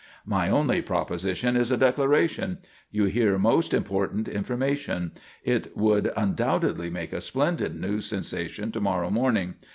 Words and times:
"My 0.25 0.49
only 0.49 0.81
proposition 0.81 1.55
is 1.55 1.69
a 1.69 1.77
declaration. 1.77 2.57
You 2.89 3.05
hear 3.05 3.37
most 3.37 3.71
important 3.71 4.27
information. 4.27 5.11
It 5.43 5.77
would 5.77 6.11
undoubtedly 6.17 6.89
make 6.89 7.13
a 7.13 7.21
splendid 7.21 7.79
news 7.79 8.07
sensation 8.07 8.71
to 8.71 8.81
morrow 8.81 9.11
morning. 9.11 9.57